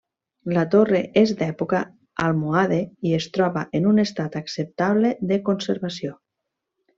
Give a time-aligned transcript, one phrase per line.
[0.55, 1.81] La torre és d'època
[2.27, 6.17] almohade i es troba en un estat acceptable de conservació.